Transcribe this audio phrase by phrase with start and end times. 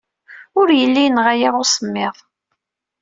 [0.59, 2.15] Ur yelli yenɣa-aɣ usemmiḍ.